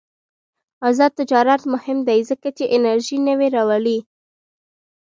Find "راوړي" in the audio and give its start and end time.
3.55-3.99